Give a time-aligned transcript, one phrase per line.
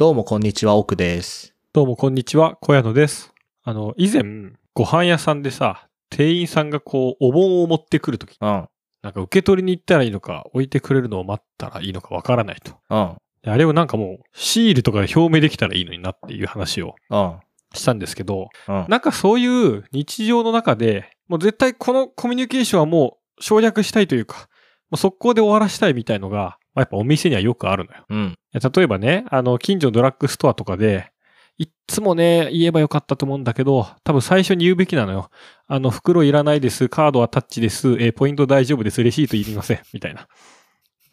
[0.00, 1.54] どうもこんにちは、奥です。
[1.74, 3.34] どうもこんにちは、小屋野です。
[3.62, 4.22] あの、以前、
[4.72, 8.66] ご飯屋さんでさ、店員さんがこう、お盆を持ってくるとき、うん。
[9.02, 12.78] なんか受け取りに行ったらいいのか、置いてくれるのを待ったらいいのかわからないと。
[12.88, 13.16] うん。
[13.42, 17.36] であれをなんかもう、シールとかで表明できたらいいのになっていう話をうん。
[17.74, 18.86] したんですけど、うん。
[18.88, 24.48] なんかそういう日常の中で、もう絶対このコミュニケーションはもう省略したいというか、
[24.88, 28.04] もう速攻で終わらしたいみたいのが、まあ、やっぱお店にはよくあるのよ。
[28.08, 28.38] うん。
[28.52, 31.12] 例えばね、あの、近所のドラッグストアとかで、
[31.58, 35.30] いっつもね、言えばよかったと思うんだけど、多分最初に言うべきなのよ。
[35.66, 40.26] あの、袋いらないです、カードはタッチです、えーポイント大丈夫です、レシートいりません、みたいな。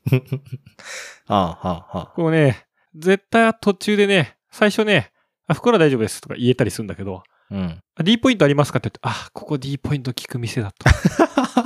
[1.27, 5.11] ああ、はあ、はこうね、絶対途中でね、最初ね、
[5.47, 7.55] あ、袋は大丈夫ですとか言えたりするんだけど、あ。
[7.55, 7.81] うん。
[7.95, 10.89] あ D ポイントありますかって言って、あ、ここ D ポイント聞く店だと。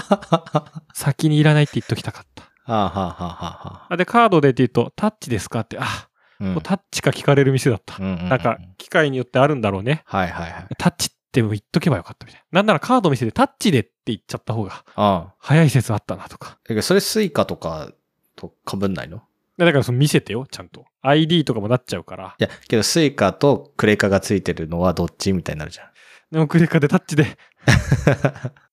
[0.94, 2.51] 先にいらないって言っときたかった。
[2.72, 3.94] はあ、はあ、はあ、はあ。
[3.94, 6.08] あで、カードでって言うと、タッチですかって、あ、
[6.40, 7.98] うんタッチか聞かれる店だった。
[7.98, 10.02] うんうんうんなんか、機械によってあるんだろうね。
[10.06, 10.68] はいはいはい。
[10.78, 12.58] タッチって言っとけばよかったみたいな。
[12.60, 16.58] なんならカード見せてタッチでって言っちゃった方があ早い説あったなとか。
[16.70, 16.82] あ。
[16.82, 17.92] それスイカとか
[18.36, 19.22] と被んないの？
[19.58, 20.86] でだからその見せてよ、ちゃんと。
[21.04, 22.36] ID とかもなっちゃうから。
[22.40, 25.88] いや、けどスイカとクレカがついてるのはどっちみたいになるじゃん。
[26.32, 27.28] でもクレカでタッチで っ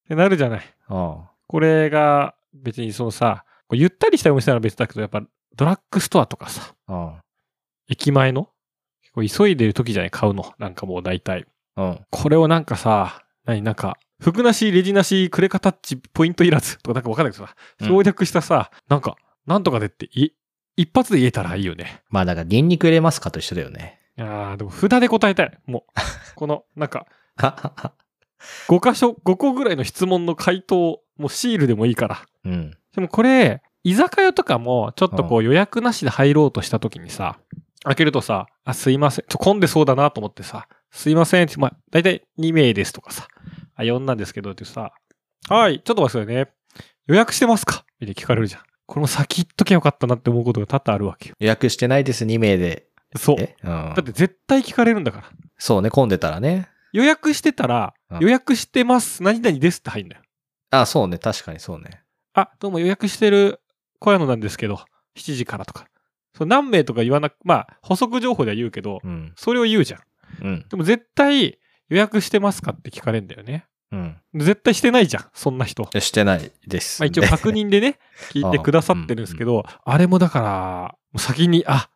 [0.09, 0.75] てなるじゃない。
[0.89, 5.22] あこれが別にそのさ、ゆったりしたお店なら別だけど、やっぱ
[5.56, 7.20] ドラッグストアとかさ、あ。
[7.88, 8.48] 駅前の
[9.02, 10.52] 結構急いでる時じゃない買うの。
[10.58, 11.47] なんかもう大体。
[11.77, 11.91] うん。
[11.91, 12.00] うん。
[12.10, 19.16] これをなんかさ、何なんか、服なし、レジなし、クレカタッチ、ポイントいらずとかなんかわかんないけどさ、うん省略したさ、なんか、
[19.47, 20.32] なんとかでってい、
[20.77, 22.03] 一発で言えたらいいよね。
[22.10, 24.00] まあ、だから、ニンニク入れますかと一緒だよね。
[24.19, 25.58] いやー、でも札で答えたい。
[25.66, 25.92] もう、
[26.34, 27.92] この、なんか、ははは。
[28.69, 32.27] 5箇所、5個ぐらいの質問の回答、もうシールでもいいから。
[32.44, 32.78] うん。
[32.98, 37.38] でもこれ、居酒屋とかも、ちょっとこう予約なしで入ろうとした時にさ、
[37.84, 39.24] 開けるとさ、あ、すいません。
[39.28, 43.28] ちょ、混んでそうだなと思ってさ、すいませんって、まあ、だいたい2名ですとかさ、
[43.76, 44.92] あ、4なんですけどってさ、
[45.48, 46.50] はい、ちょっと待ってくださいね。
[47.06, 47.84] 予約してますか？
[48.00, 48.62] みたいに聞かれるじゃん。
[48.87, 51.37] これも先言っときゃよかったなって思うことが多々あるわけよ。
[51.38, 52.88] 予約してないです、2名で。
[53.16, 53.37] そう。
[53.38, 53.56] え？
[53.62, 54.03] うんだっ。
[54.03, 55.25] て絶対聞かれるんだから。
[55.56, 56.69] そうね、混んでたらね。
[56.92, 60.22] 予約してたらうん、予約してます、何々ですって入るんだよ。
[60.70, 62.03] あ、そうね、確かにそうね。
[62.38, 63.60] あ、どうも予約してる
[63.99, 64.76] 小屋野なんですけど、
[65.16, 65.87] 7時からとか。
[66.37, 69.32] そう何名とか言わなく、まあ、補足情報では言うけど、うん。
[69.37, 70.00] それを言うじゃん。
[70.43, 70.66] うん。
[70.69, 73.66] でも絶対予約してますかって聞かれるんだよね。
[73.91, 74.16] うん。
[74.34, 75.88] 絶対してないじゃん、そんな人。
[75.93, 77.99] えしてないです、まあ一応確認でね、
[78.31, 81.91] 聞いてくださってるんですけど、あれもだから、先に、あ、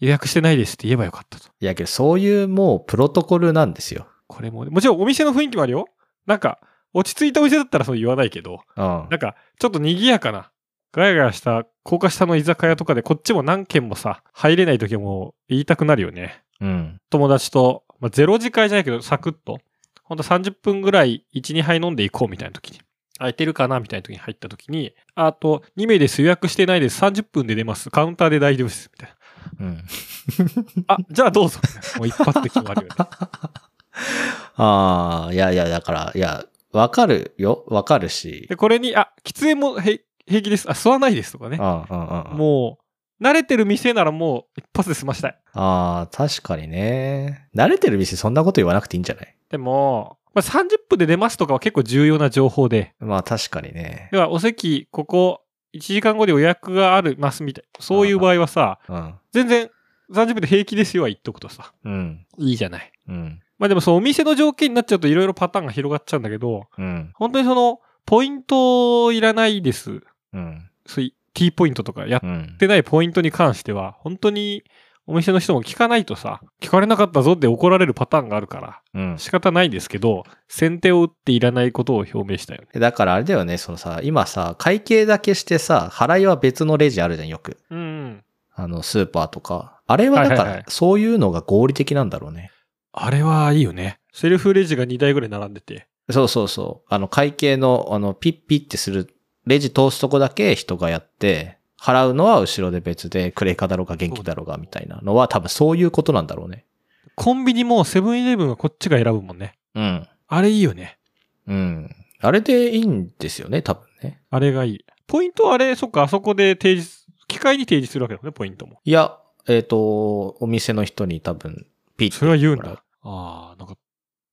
[0.00, 1.48] 予約してないですって言えばよかったと。
[1.58, 4.08] いやけど、そういうもうプロトコルなんですよ。
[4.26, 5.86] これも、もちろんお店の雰囲気もあるよ。
[6.26, 6.58] なんか、
[6.92, 8.84] 落ち着いたお店だったらそう言わないけど、うん。
[9.10, 10.50] なんか、ちょっと賑やかな、
[10.92, 16.42] ガヤガヤした、高架下の居酒屋とかでこっちも何軒もさ、入れない時も言いたくなるよね。
[16.60, 17.00] うん。
[17.10, 19.60] 友達と、まあ、ゼロ次会じゃないけど、サクッと、
[20.02, 22.80] ほんと30分ぐらい1、2杯飲んでいこうみたいな時に、
[23.18, 29.14] 空いてるかなみたいな時に入った時に、あと、2名です、予約してないです、30分で出ます、カウンターで大丈夫です、みたい
[29.60, 29.76] うん。
[29.76, 30.94] な。
[30.94, 31.60] あ、じゃあどうぞ。
[31.98, 32.94] もう一発で決まるよね。
[34.56, 37.64] ああ、いやいや、だから、いや、わかるよ。
[37.68, 38.46] わかるし。
[38.48, 41.62] で、これに、あ、喫煙もへ平気です、あ、吸わないですとかねう。
[41.62, 41.68] んう
[42.02, 42.36] んうんうん。
[42.36, 42.78] も
[43.20, 45.38] う、慣れてる店ならもう一発で済ましたい。
[45.52, 47.48] ああ、確かにね。
[47.54, 49.36] 慣れてる店そんなこと言わなくていいんじゃない？
[49.50, 54.08] でも、まあ、30分で出ますとかは結構重要な情報で、まあ確かにね。
[54.12, 55.42] ではお席、ここ、
[55.74, 57.84] 1時間後で予約がありますみたいな。
[57.84, 59.14] そういう場合はさ、うん。
[59.32, 59.68] 全然
[60.12, 62.26] 30分で平気ですよは言っとくとさ、うん。
[62.38, 62.92] いいじゃない。
[63.08, 63.40] うん。
[63.60, 67.12] まあでもそう、お店の条件になっちゃうといろいろパターンが広がっちゃうんだけど、うん。
[67.14, 70.00] 本当にその、ポイントいらないです。
[70.32, 70.70] うん。
[70.86, 72.56] そういう T ポイントとかやっうん。
[72.58, 74.64] てないポイントに関しては、本当に
[75.06, 79.18] お店の人も聞かないとさ、聞かれなかったぞって怒られるパターンがあるから、うん。
[79.18, 82.80] 仕方ないですけど、先手を打っていらないことを表明したよね。
[82.80, 87.58] だからあれだよね、そのさ、今さ、会計だけしてさ、払いは別のレジあるじゃん、よく。
[87.70, 88.24] うんうん。
[88.54, 89.80] あの、スーパーとか。
[89.86, 92.50] あれはだからはいはいはい、そういうのが合理的なんだろうね。
[92.92, 93.98] あれはいいよね。
[94.12, 95.86] セルフレジが2台ぐらい並んでて。
[96.10, 96.86] そうそうそう。
[96.92, 99.14] あの、会計の、あの、ピッピッってする、
[99.46, 106.66] レジ通すとこだけ人がやって、払うのは後ろで別で、クレカだろうが元気だろうがみたいなのは多分そういうことなんだろうね。
[107.14, 109.54] コンビニもセブンイレブンはこっちが選ぶもんね。
[109.74, 110.08] うん。
[110.28, 110.98] あれいいよね。
[111.46, 111.90] うん。
[112.20, 114.20] あれでいいんですよね、多分ね。
[114.30, 114.84] あれがいい。
[115.06, 118.80] ポイントはあれ、そっか、あそこで提示、機械に提示するわけだもんね、ポイントも。
[118.84, 119.16] いや、
[119.48, 121.66] えっ、と、お店の人に多分、
[122.00, 122.82] ピッてそれは言うんだ。
[123.02, 123.76] ああ、なんか、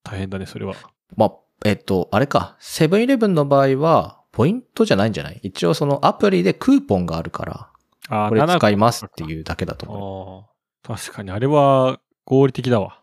[0.04, 0.74] 大変だね、それは。
[1.16, 1.32] まあ、
[1.66, 5.40] えっ、と、あれか、セブンイレブンの場合は、ポイントじゃないんじゃない？
[5.44, 7.70] 一応そのアプリでクーポンがあるから、
[8.10, 10.46] ああ、これ7使いますっていうだけだと思
[10.86, 10.90] う。
[10.90, 10.98] ああ。
[10.98, 13.02] 確かに、あれは合理的だわ。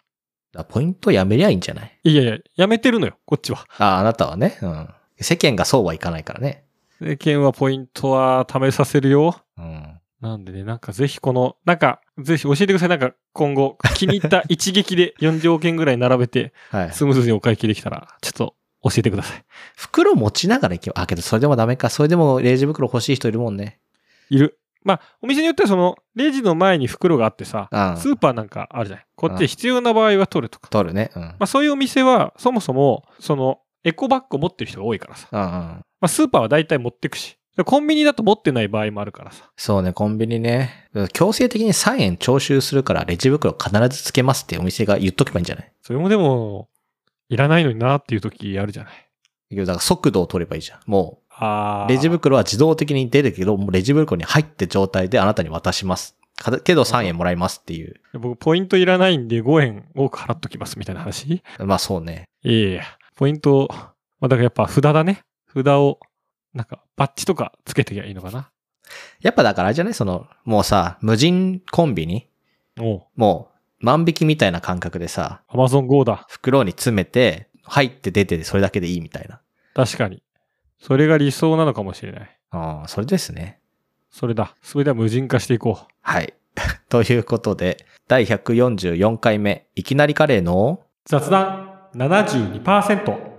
[0.53, 1.99] だポイントやめりゃいいんじゃない？
[2.05, 3.67] いやいや、やめてるのよ、こっちは。
[3.79, 4.59] あ、あなたはね。
[4.63, 4.89] うん。
[5.21, 6.65] 世間がそうはいかないからね。
[7.01, 9.35] 世間はポイントは貯めさせるよ。
[9.59, 10.01] うん。
[10.21, 12.89] なんでね、なんかぜひこの、なんか、ぜひ教えてください。
[12.89, 16.93] なんか今後、気に入った一撃で40億円ぐらい並べて、はい。
[16.93, 19.45] スムーズにお会計できたら、ちょっと教えてください。
[19.77, 21.91] 袋持ちながら行けば、あ、けどそれでもダメか。
[21.91, 23.81] それでもレジ袋欲しい人いるもんね。
[24.31, 24.59] いる。
[24.85, 29.07] まあ、お店によってはその、レジの前に袋があってさ、うんスーパーなんかあるじゃない。
[29.17, 30.69] こっちで必要な場合は取るとか。
[30.69, 31.11] 取るね。
[31.17, 31.23] うん。
[31.23, 35.29] まあそういうお店は、そもそも、その、エコバッグを持ってる人が多いからさ。
[35.33, 35.49] うんうん。
[35.49, 37.39] まあスーパーは大体持ってくし。
[37.63, 39.51] コンビニだと持ってない場合もあるからさ。
[39.57, 40.89] そうね、コンビニね。
[41.13, 45.73] 強制的に3円徴収するからレジ袋必ずつけますってお店が言っとけばいいんじゃない？
[45.83, 46.69] それもでも、
[47.29, 48.93] いらないのになっていう時あるじゃない。
[49.51, 50.81] けどだから速度を取ればいいじゃん。
[50.87, 56.17] もあう、レジ袋は自動的に出るけど、もうレジ袋に入って状態であなたに渡します。
[56.37, 58.01] かけど3円もらいますっていう。
[58.15, 61.43] 僕、ポイントいらないんで5円多く払っときますみたいな話？
[61.61, 62.25] まあそうね。
[62.43, 62.83] いやいや、
[63.15, 65.21] ポイント、まあだからやっぱ札だね。
[65.55, 66.01] 札を、
[66.55, 68.51] なんか、バッジとかつけてきゃいいのかな？
[69.21, 69.95] やっぱだからあれじゃない？
[69.95, 72.29] その、もうさ、無人コンビニ？
[72.79, 76.27] おうもう、万引きみたいな感覚でさ、アマゾン GO だ。
[76.29, 79.41] 袋に詰めて、入って出てそれだけでいいみたいな。
[79.75, 80.23] 確かに。
[80.79, 82.39] それが理想なのかもしれない。
[82.51, 83.59] ああ、それですね。
[84.11, 84.55] それだ。
[84.63, 85.87] それでは無人化していこう。
[86.03, 86.35] はい。
[86.89, 90.83] ということで、第144回目、いきなりカレーの？
[91.07, 93.34] 雑談72%。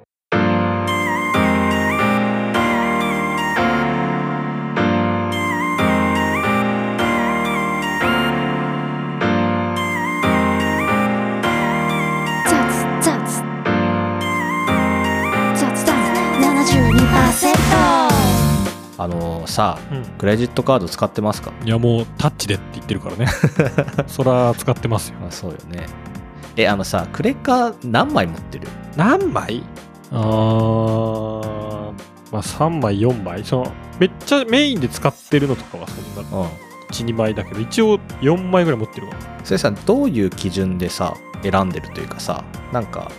[18.97, 20.03] あのさ、うん。
[20.17, 21.51] クレジットカード使ってますか？
[21.65, 23.27] いやもうタッチでって言ってるからね。
[24.07, 25.17] そら使ってますよ。
[25.27, 25.85] あそうよね。
[26.55, 28.67] え、あのさ、クレカ何枚持ってる？
[28.95, 29.63] 何枚？
[30.11, 31.91] あー、
[32.31, 33.43] まあ3枚、4枚。
[33.43, 36.47] その、めっちゃメインで使ってるのとかはそんなうん。
[36.91, 39.13] 1、2枚だけど、一応4枚ぐらい持ってるわ。
[39.43, 41.13] それさ、どういう基準でさ、
[41.43, 43.11] 選んでるというかさ、なんか、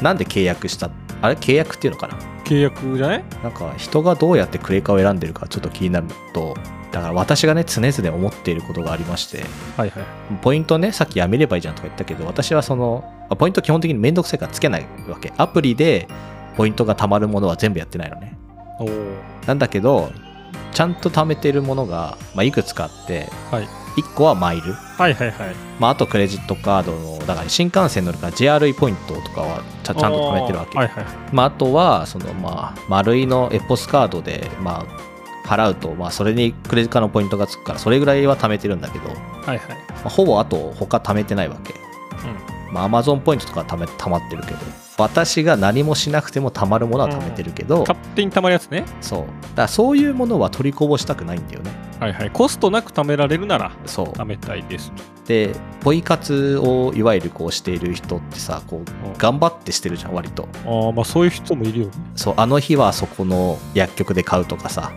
[0.00, 0.90] なんで契約した
[1.20, 1.34] あれ？
[1.34, 2.16] 契約っていうのかな？
[2.48, 3.24] 契約じゃない？
[3.42, 6.56] なんか人がどうやってクレカを選んでるかちょっと気になるのと、
[6.90, 9.44] だから私がね、常々思っていることがありまして、
[9.76, 10.04] はいはい。
[10.40, 15.32] ポイントね、さっきやめればいいじゃんとか言ったけど、私はその、あポイント基本的にめんどくさいからつけないわけ。
[15.36, 16.08] アプリで
[16.56, 18.38] ポイントが貯まるものは全部やってないのね。
[19.46, 20.10] なんだけど、
[20.72, 23.68] ちゃんと貯めてるものが、まあ、いくつかあって、はい
[24.02, 24.72] 1個はマイル。
[24.72, 25.54] はいはいはい。
[25.78, 30.78] まあ、あとクレジットカードの、だから新幹線乗るから JRE ポイントとかはちゃちゃんと貯めてるわけ。
[30.78, 31.04] はいはい。
[31.32, 39.78] まあ、あとは、その、まあ、丸いのエポスカードで、まあ、払うと、まあ、それにクレジカのポイントがつくから、それぐらいは貯めてるんだけど、まはいはい。
[40.04, 41.87] あ、ほぼあと他貯めてないわけ。
[42.68, 42.74] うん。
[42.74, 44.58] まあ、アマゾンポイントとか貯め、貯まってるけど、
[44.98, 48.84] 私が何もしなくても貯まるものは貯めてるけど、勝手に貯まるやつね。
[49.00, 49.20] そう。
[49.20, 49.32] だか
[49.62, 51.70] らそういうものは取りこぼしたくないんだよね。
[52.00, 52.30] はいはい。
[52.30, 54.06] コストなく貯められるならそう。
[54.08, 54.92] 貯めたいです。
[55.26, 60.48] で、ポイ活をいわゆるこうしている人ってさ、こう、うん頑張ってしてるじゃん、割と。
[60.66, 61.92] ああ、まあそういう人もいるよね。
[62.16, 64.92] そう、あの日はそこの薬局で買うとかさ。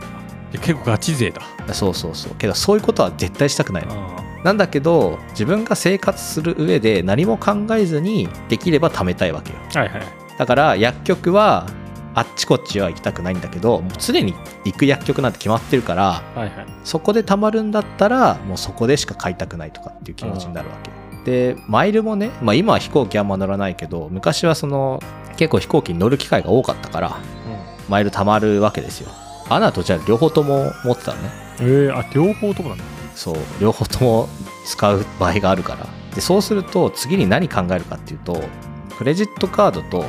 [0.51, 1.41] で結構ガチ勢だ。
[1.73, 2.35] そうそうそう。
[2.35, 3.95] けど、そういうことは絶対したくないの。
[4.41, 9.59] あなんだけど、自分が生活する上で何も考えずにできれば貯めたいわけよ。
[9.75, 10.01] あはいはい。
[10.37, 11.67] だから、薬局は、
[12.13, 14.33] あっちこっちは行きたくないんだけど、もう常に
[14.65, 16.51] 行く薬局なんて決まってるから、はいはい。
[16.83, 20.91] そこで貯まるんだったら、もうそこでしか買いたくないとかっていう気持ちになるわけ。
[21.23, 25.01] で、マイルもね、まあ今は飛行機あんま乗らないけど、昔はその、
[25.37, 27.17] 結構飛行機に乗る機会が多かったから、
[27.87, 29.09] マイル貯まるわけですよ。
[29.49, 31.29] ANA と JAL 両方とも持ってたのね。
[31.59, 31.65] うん。
[31.67, 32.83] えー、あ、両方ともなんだ。
[33.15, 34.29] そう、両方とも
[34.65, 35.87] 使う場合があるから。
[36.15, 38.41] で、そうすると次に何考えるかっていうと、
[38.97, 40.05] クレジットカードと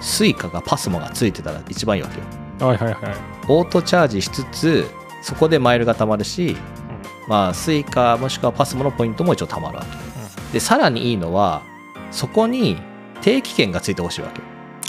[0.00, 2.68] スイカがパスモがついてたら一番いいわけよ。
[2.68, 3.14] はいはいはい。
[3.48, 4.90] オートチャージしつつ、
[5.22, 6.56] そこでマイルが貯まるし、
[7.28, 10.52] まあ、スイカもしくはパスモのポイントも一応貯まるわけ。
[10.52, 11.62] で、さらにいいのは、
[12.10, 12.78] そこに
[13.20, 14.40] 定期券がついてほしいわけ。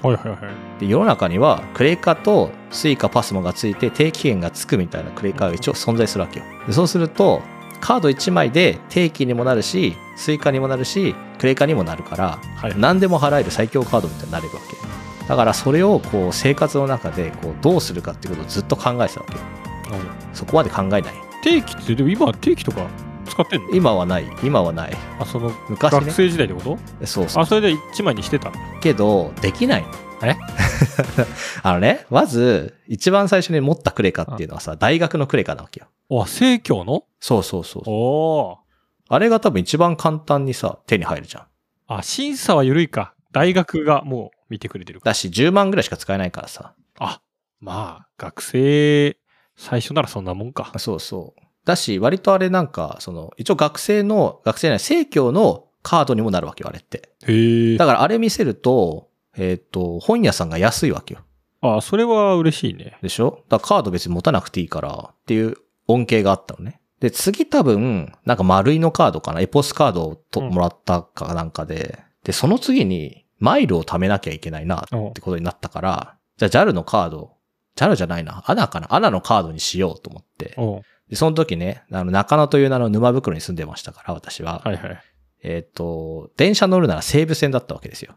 [0.03, 0.13] うん。
[0.13, 0.79] はいはいはい。
[0.79, 6.45] で、世の中にはクレカとスイカパスモがついて定期券がつくみたいなクレカが一応存在するわけよ。
[6.67, 7.41] でそうすると、
[7.79, 12.73] カード1枚で定期にもなるし、スイカにもなるし、クレカにもなるから、はい。
[12.77, 14.75] 何でも払える最強カードみたいになれるわけ。
[15.27, 19.39] だからそれをこう生活の中でこうどうするかっていうことをずっと考えてたわけよ。
[20.33, 21.03] そこまで考えない。
[21.43, 22.87] 定期って、でも今定期とか
[23.27, 23.69] 使ってんの？
[23.71, 24.25] 今はない。
[24.43, 24.97] 今はない。
[25.19, 25.99] あ、その、昔ね。
[25.99, 27.05] 学生時代ってこと？
[27.05, 27.43] そうそう。
[27.43, 28.51] あ、それで1枚にしてた。
[28.81, 29.89] けど、できないの。
[30.23, 30.35] え？
[31.63, 35.87] あのね、まず、一番最初に持ったクレカっていうのはさ、大学のクレカなわけよ。
[36.21, 37.03] あ、生協の？
[37.19, 37.83] そうそうそう。
[37.85, 38.57] おー。
[39.09, 41.43] あれが多分一番簡単にさ、手に入るじゃん。
[41.87, 43.13] あ、審査は緩いか。
[43.31, 44.99] 大学がもう見てくれてる。
[45.03, 46.73] だし、10万ぐらいしか使えないからさ。
[46.99, 47.21] あ、
[47.59, 49.17] まあ、学生、
[49.55, 50.71] 最初ならそんなもんか。
[50.77, 51.41] そうそう。
[51.67, 57.11] だし、割とあれなんか、その、一応学生の、学生じゃない、生協のカードにもなるわけよ、あれって。
[57.27, 57.85] へえだ。
[57.85, 61.19] からあれ見せると、えっ、と、本屋さんが安いわけよ。
[61.61, 62.97] あ、それは嬉しいね。
[63.01, 63.43] でしょ？
[63.49, 65.55] だからカード別に持たなくていいからっていう
[65.87, 66.79] 恩恵があったのね。
[66.99, 77.33] で、次多分、なんか丸いのカードかな、エポスカードをと、うんもらったかなんかで、で、その次に、マイルを貯めなきゃいけないなってことになったから、じゃあ JAL のカード、
[77.75, 80.55] JAL じゃないな、ANA かな ANA のカードにしようと思って、
[81.09, 84.61] で、その時ね、あの、中野という名の沼袋に住んでましたから、私は。
[84.63, 85.03] はいはい。
[85.43, 88.15] えっ、と、電車乗るなら西武線だったわけですよ。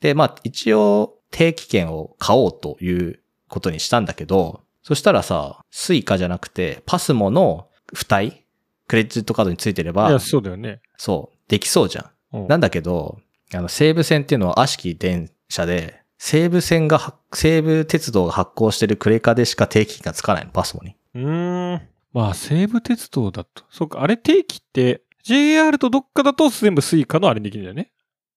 [0.00, 8.46] で、まあ、一応、定期券を買おうということにしたんだけど、そしたらさ、スイカじゃなくて、パスモの付帯
[8.88, 10.80] クレジットカードについてれいや、ば、そうだよね。
[10.96, 12.04] そう、できそうじゃん。
[12.04, 13.18] うんなんだけど、
[13.54, 20.95] あの、西武線っていうのは悪しき電車で、西武線が発、西武鉄道が発行してるクレカでしか定期券がつかないの、パスモに。
[21.16, 21.82] うーん。
[22.12, 23.64] まあ、西武鉄道だと。
[23.70, 27.92] そうか、あれ定期って、JR とどっかだと全部スイカのあれにできるんだよね。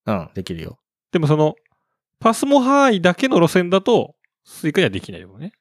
[0.05, 0.79] うん、できるよ。
[1.11, 1.55] でもその、
[2.19, 5.53] パスモ範囲だけの路線だと、スイカにはできないよね。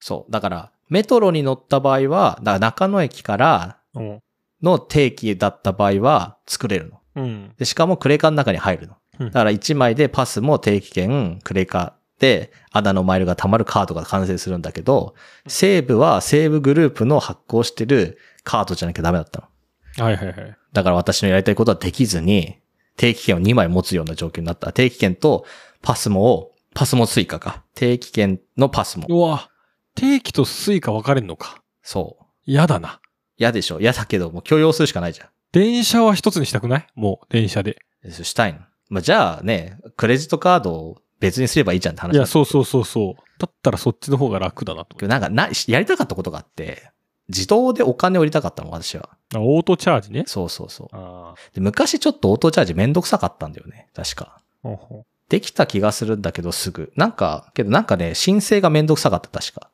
[0.00, 0.32] そう。
[0.32, 4.20] だから、メトロに乗った場合は、だから中野駅からうん。
[4.62, 7.00] の定期だった場合は作れるの。
[7.16, 7.54] うん。
[7.56, 8.94] で、しかもクレカの中に入るの。
[8.94, 11.99] うんだから1枚でパスも定期券、クレカで、
[12.72, 15.14] ANA のマイルが貯まるカードが完成するんだけど、
[15.46, 19.48] 西武は西武グループの発行してるカードじゃなきゃダメだった
[19.98, 20.04] の。
[20.04, 20.56] はいはいはい。
[20.72, 22.58] だから私のやりたいことはできずに、
[22.96, 24.72] 定期券を2枚持つような状況になった。
[24.72, 25.46] 定期券と
[25.82, 27.64] パスモを、パスモ追加か。
[27.74, 29.06] 定期券のパスモ。
[29.08, 29.50] うわ、
[29.94, 31.62] 定期とスイカ分かれんのか。
[31.82, 32.24] そう。
[32.44, 33.00] 嫌だな。
[33.38, 35.28] 嫌でしょ嫌だけど、もう許容するしかないじゃん。
[35.52, 36.86] 電車は一つにしたくない？
[36.94, 37.78] もう、電車で。
[38.10, 38.60] したいの。
[38.88, 43.22] まあ、じゃあね、クレジットカードを別にすればいいじゃんって話いや、そうそうそうそう。
[43.38, 46.90] だったらそっちの方が楽だなと思なんかな、やりたかったことがあって、
[47.28, 49.10] 自動でお金を売りたかったの、私は。
[49.36, 50.24] オートチャージね？
[50.26, 50.88] そうそうそう。
[50.92, 53.88] あで昔ちょっとオートチャージめんどくさかったんだよね。
[53.94, 54.38] 確か。
[54.38, 54.42] あ。
[54.62, 56.92] ほうほできた気がするんだけどすぐ。
[56.96, 59.70] なんか、けどなんかね、申請がめんどくさかった、確か。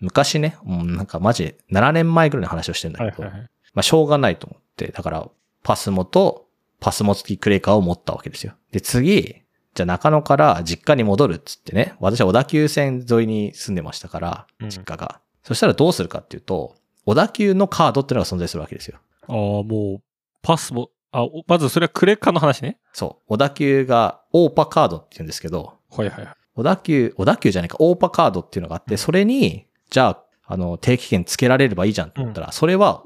[0.00, 3.48] 昔ね、うん、なんかマジ7年前ぐらいの話をしてるんだけど、いはいはい。
[3.74, 5.28] まあしょうがないと思って、だから、
[5.62, 6.48] パスモと
[6.80, 8.54] パスモ付きクレカを持ったわけですよ。
[8.72, 9.41] で、次、
[9.74, 15.20] じゃあ中野から実家に戻るっつってね、私は小田急線沿いに住んでましたから、うん実家が。
[15.42, 18.98] そしたらどうするかっていうと、小田急のカードっていうのが存在するわけですよ。
[19.28, 20.02] ああ、もう、
[20.42, 22.78] パスも、あ、おまずそれはクレカの話ね。
[22.92, 23.22] そう。
[23.26, 26.34] 小田急がオーパカードって言うんですけど、はいはいはい。
[26.54, 33.04] 小田急、小田急じゃないか、オーパカードっていうのがあって、それに、じゃあ、あの、定期券つけられればいいじゃんって思ったら、それは、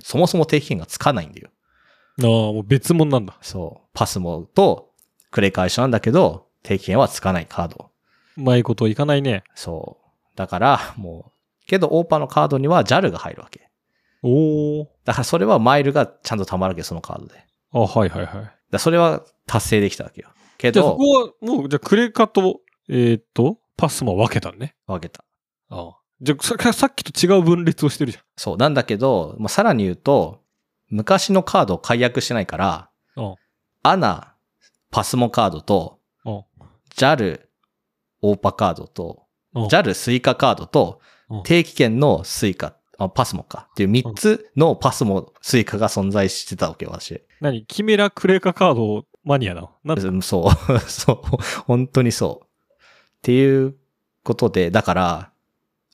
[0.00, 1.48] そもそも定期券がつかないんだよ。
[2.20, 3.36] ああ、もう別物なんだ。
[3.40, 3.88] そう。
[3.94, 4.90] パスモと
[5.34, 7.90] クレカ一緒なんだけど、定期券はつかないカード。
[8.36, 9.42] うまいこといかないね。
[9.56, 10.36] そう。
[10.36, 11.32] だから、も
[11.64, 13.68] う、けど、オーパのカードには JAL が入るわけ。
[14.22, 14.88] おお。
[15.04, 17.34] だから、それはマイルがちゃんと貯まるわけ、そのカードで。
[17.72, 18.52] あはいはいはい。
[18.70, 20.28] らそれは達成できたわけよ。
[20.56, 24.76] けど、じゃあそこは、もう、じゃあクレカと、えーっと、パスも分けたんね。
[24.86, 25.24] 分けた。
[25.70, 25.96] ああ。
[26.22, 28.56] じゃあささっきと違う分裂をしてるじそう。
[28.56, 30.44] なんだけど、もうさらに言うと、
[30.90, 33.24] 昔のカードを解約してないから、ゃん。
[33.24, 33.34] うん。
[33.82, 34.33] ANA、
[34.94, 36.44] パスモカードと、うん。
[36.94, 37.40] JAL、
[38.22, 39.24] OP カードと、
[39.54, 47.22] うん JAL スイカカードとうん、定期券のスイカ、あパスモかっていう3つのパスモ、スイカが存在してたわけよ、私。
[47.40, 47.64] 何？
[47.64, 50.22] キメラクレカカードマニアなの？
[50.22, 52.46] そう、 そう、本当にそう。
[52.46, 52.78] っ
[53.22, 53.74] ていう
[54.22, 55.30] ことで、だから、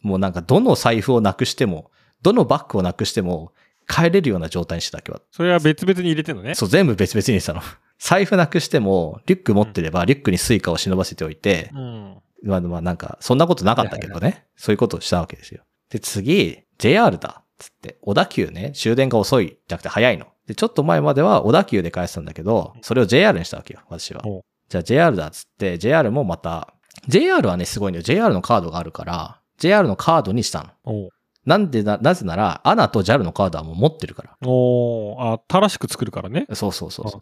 [0.02, 1.92] もうなんかどの財布をなくしても、
[2.22, 3.52] どのバッグをなくしても、
[3.88, 5.20] 帰れるような状態にしてたわけよ。
[5.30, 6.56] それは別々に入れてんのね？
[6.56, 7.62] そう、全部別々にしてたの。
[8.00, 12.22] 財布なくしても、リュック持ってれば、リュックにスイカを忍ばせておいて、うん。
[12.42, 14.46] まあまあなんか、そんなことなかったけどね。
[14.56, 15.62] そういうことをしたわけですよ。
[15.90, 17.44] で、次、JR だ。
[17.58, 20.26] つって、小田急ね、終電が遅いじゃなくて早いの。
[20.46, 24.22] で、ちょっと前までは小田急で返してたんだけど、それを JR にしたわけよ、私は。
[24.70, 26.72] じゃあ JR だっつって、JR もまた、
[27.06, 28.02] JR はね、すごいのよ。
[28.02, 31.10] JR のカードがあるから、JR のカードにしたの。
[31.44, 34.36] なんでな、なぜなら、 ANA と JAL のカードはもう持ってるから。
[34.46, 36.46] おーあ、新しく作るからね。
[36.54, 37.20] そうそうそうそう。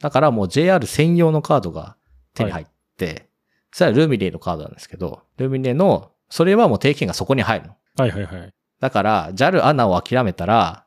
[0.00, 1.96] だからもう JR 専用のカードが
[2.34, 3.28] 手に入って、
[3.72, 7.76] それはルミネのカードなんですけど、ルミネの、それはもう定期券がそこに入るの。
[7.96, 8.54] はいはいはい。
[8.80, 10.84] だから、JAL アナを諦めたら、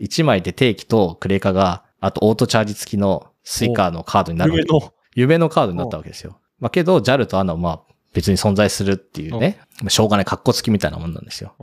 [0.00, 4.92] 1枚で定期とクレカが、あとオートチャージ付きのスイカのカードになる夢の。
[5.14, 6.38] 夢のカードになったわけですよ。
[6.58, 7.80] まあけど、JAL とアナはまあ
[8.12, 11.54] 別に存在するっていうね、まあしょうがない格好付きみたいなもんなんですよ。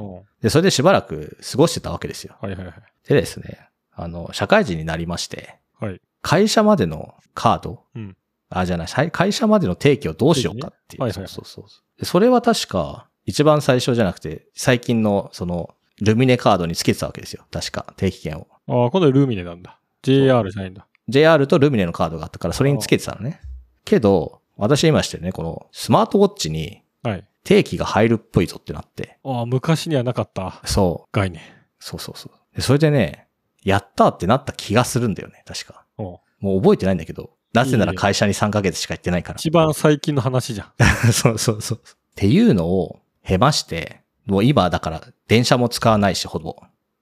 [0.42, 2.38] で、それでしばらく過ごしてたわけですよ。
[2.42, 2.76] はいはいはい。
[3.08, 6.02] でですね、あの、社会人になりまして、はい。
[6.22, 8.18] 会社までのカード、うん
[8.54, 11.02] あ、じゃない、会会社までの定期をどうしようかっていう。
[11.02, 12.00] はいはいはいそうそうそう。
[12.00, 17.46] でそれは確か、一番最初じゃなくて、最近の、その、ルミネカードにつけてたわけですよ。
[17.50, 18.48] 確か、定期券を。
[18.68, 19.80] ああ、今度はルミネなんだ。
[20.02, 20.86] JR じゃないんだ。
[21.08, 23.40] JR とルミネのカードがあったから、それにつけてたのね。
[23.86, 27.26] けど、私今してるね、このスマートウォッチにはい。
[27.44, 29.18] 定期が入るっぽいぞってなって。
[29.24, 31.10] ああ、昔にはなかったそう。
[31.12, 31.42] 概念。
[31.80, 32.56] そうそうそう。
[32.56, 33.28] でそれでね、
[33.64, 35.86] やったってなった気がするんだよね、確か。
[36.02, 37.32] もう覚えてないんだけど。
[37.54, 39.38] なぜなら会社に3ヶ月しか行ってないから。
[39.38, 40.72] 一番最近の話じゃん。
[41.12, 41.82] そうそうそう。
[41.84, 46.56] っていうのを経まして、もう今だから電車も使わないし、ほぼ。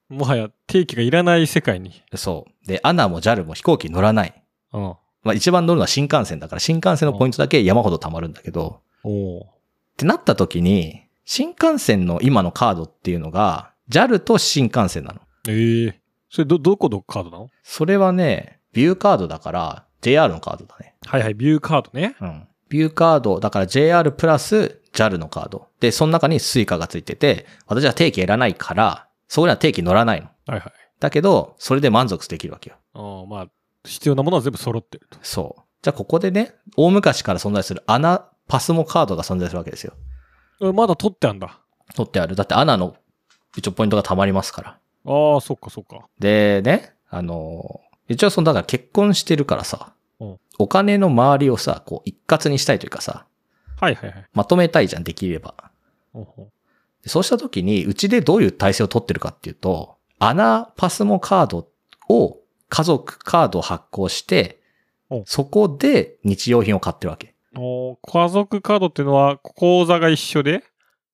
[0.10, 2.01] もはや定期がいらない世界に。
[2.15, 2.68] そう。
[2.68, 4.44] で、アナも JAL も飛行機乗らない。
[4.74, 4.82] うん。
[5.24, 9.46] まあ一番乗るのは新幹線だから、新幹線のポイントだけ山ほど貯まるんだけど、おおっ
[9.98, 15.22] てなった時に、新幹線の今のカードっていうのが、JAL と新幹線なの。
[15.48, 16.00] ええ
[16.32, 17.50] それど、どこのカードなの？
[17.63, 20.96] それはね、ビューカードだから、JR のカードだね。
[21.06, 22.16] はいはい、ビューカードね。
[22.22, 22.48] うん。
[22.70, 25.68] ビューカード、だから JR プラス JAL のカード。
[25.80, 30.28] で、その中にスイカがついてて、私は定期いらないから、そこには定期乗らないの。
[30.48, 30.72] はいはい。
[31.00, 32.76] だけど、それで満足できるわけよ。
[32.94, 33.48] ああ、まあ、
[33.86, 35.18] 必要なものは全部揃ってると。
[35.22, 35.62] そう。
[35.82, 39.94] じゃあここでね、大昔から存在するアナパスモカードが存在するわけですよ。
[40.62, 41.60] えまだ取ってあんだ。
[41.96, 42.36] 取ってある。
[42.36, 42.98] だってアナの
[43.56, 44.70] 一応ポイントが貯まりますから。
[45.06, 46.08] ああ、そっかそっか。
[46.20, 53.25] でね、あの、一応その、だから結婚してるからさ、うんお金の周りをさ、こう一括にしたいというかさ、
[53.80, 54.25] はいはいはい。
[54.34, 55.56] まとめたいじゃん、できれば。
[57.06, 61.70] そうした時に、うちでどういう体制を取ってるかっていうと、アナパスモカード
[62.10, 64.60] を家族カードを発行して
[65.10, 67.36] うん、そこで日用品を買ってるわけ。
[67.54, 70.63] 家族カードっていうのは、口座が一緒で、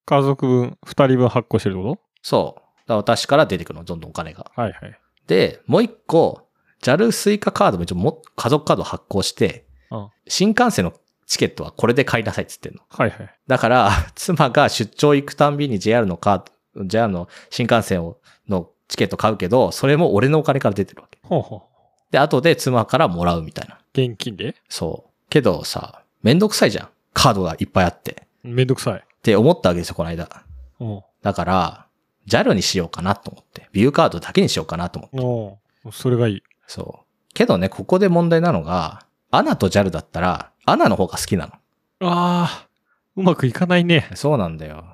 [0.05, 2.59] 家族分、二人分発行してるってこそう。
[2.59, 4.51] だから私から出てくるの、どんどんお金が。
[4.55, 4.99] とはいはい。
[5.27, 6.44] で、もう一個、
[6.85, 10.93] JAL スイカカードも一応も家族カードを発行して、うん新幹線の
[11.27, 12.83] チケットはこれで買いなさいって言ってんの。
[12.89, 13.35] はいはい。
[13.47, 21.19] だから、 妻が出張行くたんびに JR のカード、JR の新幹線を、のチケット買うけど、それも俺のお金から出てるわけ。
[21.23, 22.11] ほうほう。
[22.11, 23.79] で、後で妻からもらうみたいな。
[23.93, 24.55] 現金で？
[24.69, 25.29] そう。
[25.29, 26.89] けどさ、めんどくさいじゃん。
[27.13, 28.27] カードがいっぱいあって。
[28.43, 28.99] めんどくさい。
[28.99, 30.43] って思ったわけですよ、この間。
[30.79, 31.03] うん。
[31.21, 31.87] だから、
[32.27, 33.69] JAL にしようかなと思って。
[33.71, 35.19] ビューカードだけにしようかなと思って。
[35.21, 36.43] おーそれがいい。
[36.67, 37.05] そう。
[37.33, 41.53] けどね、ここで問題なのが、 ANA と JAL だったら、 ANA の方が好きなの。
[41.53, 42.67] ああ、
[43.15, 44.09] うまくいかないね。
[44.15, 44.85] そうなんだよ。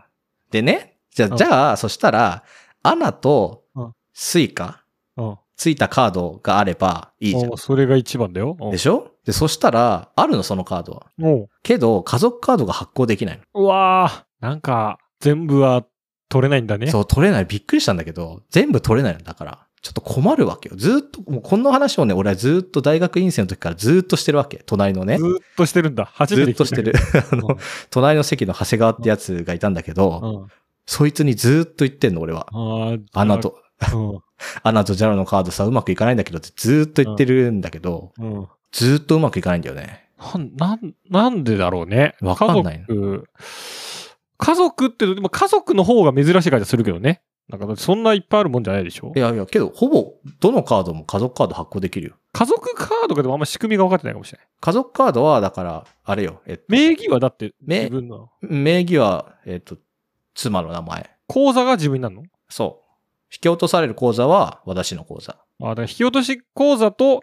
[0.52, 2.44] でね、じゃうんあ、じゃあ、そしたら、
[2.84, 4.84] ANA とうんスイカ、
[5.18, 5.38] うん。
[5.56, 7.58] ついたカードがあればいいじゃん。
[7.58, 8.58] それが一番だよ。
[8.72, 9.12] でしょ？
[9.26, 11.06] で、そしたら、あるの、そのカードは。
[11.62, 13.44] けど、家族カードが発行できないの。
[13.62, 15.86] うわあ、なんか、全部は
[16.30, 16.88] 取れないんだね。
[16.88, 17.46] そう、取れない。
[17.46, 19.22] びっくりしたんだけど、全部取れないの。
[19.22, 20.76] だから、ちょっと困るわけよ。
[20.76, 24.62] ずーっと、もうこんな話をね、俺はずーっと大学院生の時からずーっとしてるわけ。
[24.65, 25.17] 隣のね。
[25.17, 26.06] ずーっとしてるんだ。
[26.06, 26.94] 初ずめて聞いたーっとしてる。
[27.32, 27.58] あの、
[27.89, 30.48] 隣の席の長谷川ってやつがいたんだけど、うん。
[30.86, 32.48] そいつにずーっと言ってんの、俺は。
[32.52, 33.58] ああ、アナと、
[33.91, 34.20] うん。
[34.62, 38.48] アナとジャラのカードさ、うまくいかないんだけどってずーっと言ってるんだけど、うん。
[38.72, 40.10] ずーっとうまくいかないんだよね。
[40.20, 42.13] なん、なん、なんでだろうね。
[42.22, 43.28] わかんない家族、
[44.38, 47.24] 家族って、でも家族の方が珍しい感じがするけどね。
[47.58, 49.12] なんか、そんないっぱいあるもんじゃないでしょ？
[49.16, 52.16] いやいや、けど、ほぼ、どのカードも家族カード発行できるよ。
[52.34, 54.48] 家族カードがでもあんま仕組みが分かってないかもしれない。
[54.60, 58.30] 家族カードは、だから、あれよ、えっと、名義はだって名自分の。
[58.42, 59.78] 名義は、えっと、
[60.34, 61.10] 妻の名前。
[61.28, 62.24] 口座が自分になるの？
[62.50, 62.88] そう。
[63.34, 65.38] 引き落とされる口座は私の口座。
[65.62, 67.22] あだから引き落とし口座と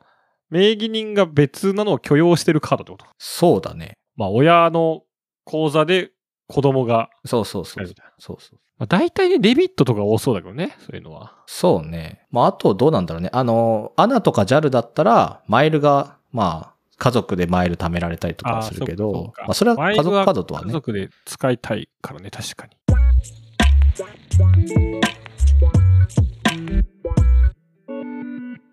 [0.49, 3.07] 名義人が別なのを許容してるカードってこと？
[3.19, 3.99] そうだね。
[4.17, 5.03] まあ、親の
[5.45, 6.13] 口座で
[6.47, 7.85] 子供が、そうそうそう。
[7.85, 8.59] はいそうそう。
[8.79, 11.35] まあ、大体ね、デビットとか多そうだけどね、そういうのは。
[11.47, 12.25] そうね。
[12.31, 13.31] まあ、あとどうなんだろうね。
[13.33, 20.67] あの、アナとか JAL だったら、マイルが、まあ、家族でマイル貯められたりとかはするけど、かまあ、それは家族カードとはね。
[20.67, 22.77] 家族で使いたいからね、確かに。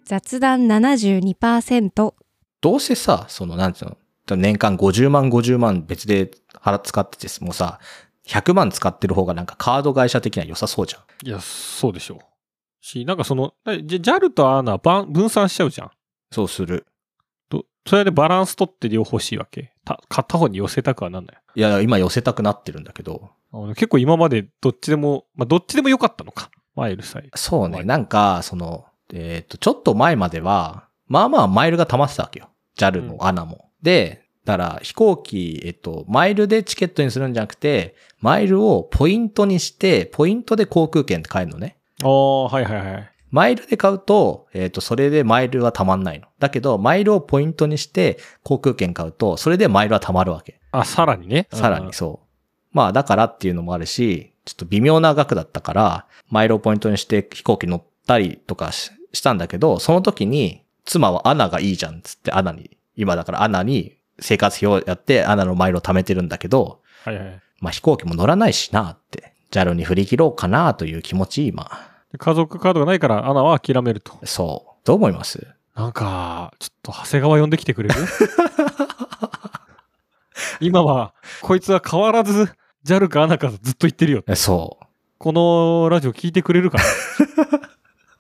[0.05, 2.13] 雑談72%
[2.61, 7.79] どうせさ、その、なんていうの、年間50万50万別で払使ってて、もうさ、
[8.27, 11.27] 100万使ってる方がなんかカード会社的には良さそうじゃん。
[11.27, 12.19] いや、そうでしょう。
[12.81, 15.91] し、なんかその、JAL とアーナは分散しちゃうじゃん。
[16.31, 16.85] そうする。
[17.49, 19.73] とそれでバランス取って両方欲しいわけ。
[19.85, 21.37] た片方に寄せたくはなんない。
[21.55, 26.49] いや、今寄せたくなってるんだけど、あの結構今までどっちでも、まあ、どっちでも良かったのか。
[26.75, 27.29] マイルさえ。
[27.35, 32.49] そうね、はいなんか、その、えっ、と、ちょっと前までは、まあまあマイルが溜まってたわけよ。
[32.77, 33.69] JAL もうん ANA も。
[33.81, 41.77] で、だから飛行機、えっと、マイルでチケットにするんじゃなくて、マイルをポイントにして、ポイントで航空券って買えるのね。
[42.03, 43.11] ああ、はいはいはい。
[43.31, 46.27] マイルで買うと、えっ、と、それでマイルは貯まんないの。
[46.39, 50.59] だけど、マイルをポイントにして航空券買うと、それでマイルは貯まるわけ。
[50.71, 51.47] あ、さらにね。
[51.51, 52.25] さらにそう。
[52.71, 67.41] まあ、だからっていうのもあるし、ちょっと微妙な額だったから、マイルをポイントにして飛行機乗ったりとかししたんだけど、その時に、妻はアナがいいじゃんっつって、アナに、今だからアナに生活費をやって、アナのマイルを貯めてるんだけど、はいはい。
[67.61, 71.69] まあ飛行機も乗らないしなって、JAL に振り切ろうかなという気持ち、今。
[72.11, 74.17] で家族カードがないから、アナは諦めると。
[74.25, 74.85] そう。
[74.85, 75.47] どう思います？
[75.75, 77.95] なんか、ちょっと長谷川呼んできてくれる？
[80.61, 82.49] 今は、こいつは変わらず、
[82.85, 84.23] JAL かアナかずっと言ってるよ。
[84.27, 84.85] えそう。
[85.17, 86.83] このラジオ聞いてくれるかな？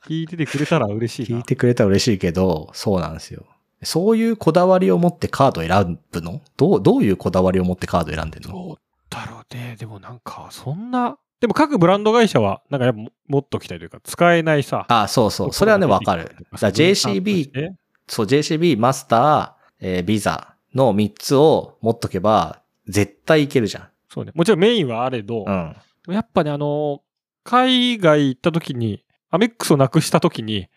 [0.07, 1.39] 聞いててくれたら嬉しいな。
[1.39, 3.45] 聞いてくれたら嬉しいけど、そうなんですよ。
[3.85, 6.41] そういうこだわりを持ってカード選ぶの？
[6.57, 8.53] どう、どういうこだわりを持ってカード選んでるの？
[8.53, 8.77] どう
[9.09, 9.75] だろうね。
[9.79, 14.85] でもなんか、そんな、でも各ブランド会社は、なんかやっぱも持っときたいというか、使えないさ。
[14.89, 15.53] あ、そうそう。
[15.53, 16.35] それはね、わかる。
[16.53, 17.75] JCB、ね
[18.07, 24.31] そう、JCB、マスター、えービザの3つを持っとけば、絶対いけるじゃそうね。
[24.35, 25.75] もちろんメインはあれど、ん。
[26.07, 26.13] うん。
[26.13, 27.01] やっぱね、あの、
[27.43, 30.67] 海外行った時に、アメックスをなくした時に、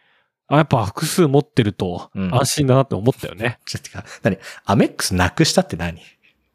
[0.48, 3.58] あ、やっぱ複数持ってるとうん安心だなって思ったよね。
[3.66, 4.38] ちょっと何？
[4.64, 6.00] アメックスなくしたって何？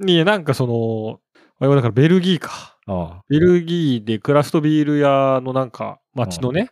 [0.05, 1.19] いや、なんかその、
[1.59, 2.77] 我々だからベルギーか。
[2.85, 6.71] あベルギーでクラフトビール屋のなんか街のね。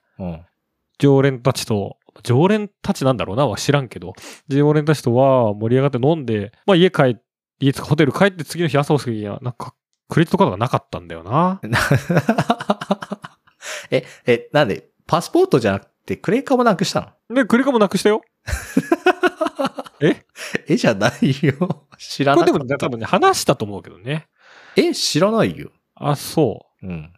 [0.97, 4.13] 常連たちと、常連たちなんだろうなは知らんけど、
[4.49, 7.21] 常連たちとは盛り上がって飲んで、まあ家帰って、
[7.63, 9.75] 家とかホテル帰って次の日朝起きには、なんか
[10.09, 11.61] クレジットカードがなかったんだよな。
[13.91, 18.21] え、え、なんで、パスポートじゃなくてクレカもなくしたので、クレカもなくしたよ。
[20.01, 20.25] え？
[20.75, 21.87] じゃないよ。
[21.97, 22.59] 知らこなかった。
[22.59, 24.27] れでもね、多分ね、話したと思うけどね。
[24.75, 25.71] え、知らないよ。
[25.95, 26.87] あ、そう。
[26.87, 27.13] うん。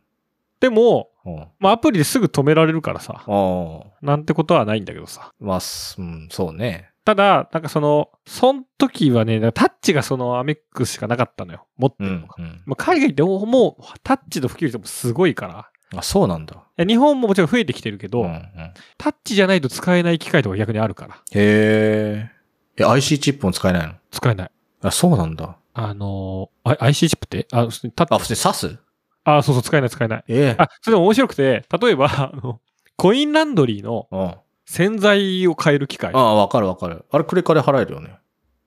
[0.60, 1.48] でも、うん。
[1.60, 3.88] まあアプリですぐ止められるからさ、ああ。
[4.02, 5.32] なんてことはないんだけどさ。
[5.40, 6.90] まあ、すうん、そうね。
[7.06, 11.68] ただ、なんかその、その時はね、タッチがそのアメックスしかなかったのよ。
[11.78, 12.36] 持ってうんるのが。。
[12.38, 15.70] うん、まあ、海外ってもうもうタッチの普及率もすごいから。
[15.96, 16.56] あ、そうなんだ。
[16.78, 18.50] 日本ももちろん増えてきてるけど、うんうん、
[18.98, 21.16] タッチじゃないと使えない機械とか逆にあるから。
[21.16, 22.32] へえ。
[22.78, 23.94] え、IC チップも使えないの？
[24.12, 24.52] 使えない。
[24.82, 25.58] あ、そうなんだ。
[25.76, 27.48] あのー、あ IC チップって？
[27.52, 28.78] あ、普通にタッチあ、普通に刺す？
[29.26, 30.24] あ、そうそう、使えない、使えない。
[30.28, 30.56] ええ。
[30.58, 32.60] あ、それでも面白くて、例えば、あの、
[32.98, 34.36] コインランドリーのうん。
[34.66, 37.04] 洗剤を変える機械ああ、わかるわかる。
[37.12, 38.16] あれ、クレカで払えるよね。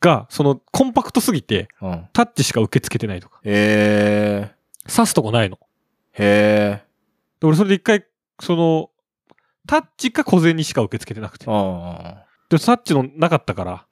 [0.00, 2.06] が、その、コンパクトすぎて、うん。
[2.12, 3.40] タッチしか受け付けてないとか。
[3.44, 4.90] へえ。
[4.94, 5.58] 刺すとこないの。
[6.12, 6.85] へえ。
[7.40, 8.04] で俺、それで一回、
[8.40, 8.90] その、
[9.66, 11.46] タッチか小銭しか受け付けてなくて。
[11.46, 11.54] で、タ
[12.74, 13.86] ッチのなかったから。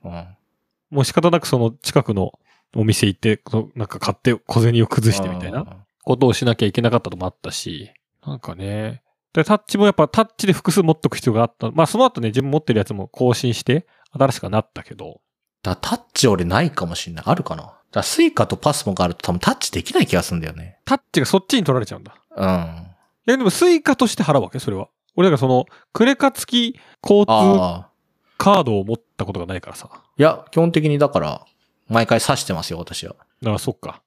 [0.90, 2.38] もう仕方なくその近くの
[2.76, 3.40] お店行って、
[3.74, 7.90] なんか買って小銭を崩してみたいなことをしなきゃいけなかったのもあったし、
[8.24, 9.02] なんかね。
[9.32, 11.70] で、タッチもやっぱタッチで複数持っとく必要があった。
[11.72, 15.20] まあその後ね、自分持ってるやつも更新して、新しくはなったけど、
[15.62, 17.24] だタッチ俺ないかもしんない。
[17.26, 20.78] あるかなだ Suica と PASMO があると多分タッチできない気がするんだよね。
[20.84, 22.16] タッチがそっちに取られちゃうんだ。
[22.36, 22.83] うん。
[23.26, 24.58] いや、でも Suica として払うわけ？
[24.58, 24.88] それは。
[25.16, 27.90] 俺だからその、クレカ付き交通ああ。
[28.36, 29.88] カードを持ったことがないからさ。
[30.18, 31.44] いや、基本的にだから、
[31.88, 33.14] 毎回刺してますよ、私は。
[33.40, 34.02] らそっか。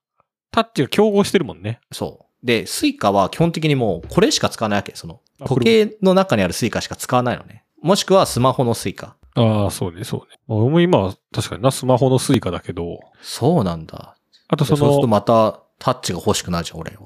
[0.52, 1.80] タッチが競合してるもんね。
[1.92, 2.46] そう。
[2.46, 4.94] で、 Suica は基本的にもう、これしか使わないわけ。
[4.96, 7.64] その、あ時計の中にある Suica しか使わないのね。
[7.82, 9.16] もしくはスマホの Suica。
[9.36, 10.38] ああ、そうね、そうね。
[10.48, 14.16] 俺も今は確かにな、スマホの Suica だけど、そうなんだ。
[14.48, 16.98] あとその、そうするとまた、タッチが欲しくなるじゃん、俺は。
[16.98, 17.04] で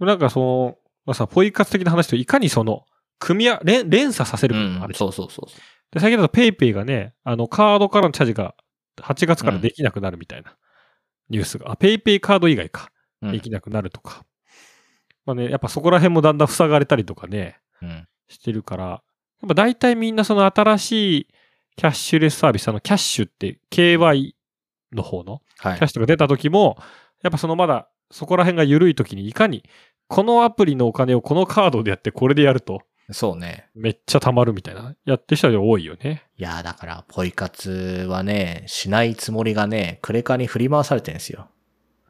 [0.00, 2.84] もなんかその、まあさ、ポイ活的な話といかにその、
[3.18, 5.50] 組み合、連、連鎖させるうんかがある、そうそうそう。
[5.92, 8.54] で、最近だと PayPay がね、あの、カードからのチャージが
[8.98, 10.56] 8月からできなくなるみたいな
[11.30, 12.90] ニュースが、あ、 PayPay カード以外か、
[13.22, 14.24] うんできなくなるとか。
[15.24, 18.06] まあね、やっぱそこら辺もだんだん塞がれたりとかね、うん。
[18.28, 19.00] してるから、やっ
[19.48, 21.28] ぱ大体みんなその新しい
[21.76, 24.32] キャッシュレスサービス、あの、キャッシュって KY
[24.92, 25.86] の方のはいキャッ。
[25.86, 26.76] シュとか出た時も、
[27.22, 29.64] やっぱそのまだそこら辺が緩い時にいかに、
[30.14, 33.68] このアプリのお金をこのカードでやってこれでやるとそうね。
[33.74, 36.22] めっちゃ貯まるみたいな、やってる人は多いよね。
[36.38, 41.48] いや、だから、ポイ活はね、しないつもりがね、クレカに振り回されてるんですよ。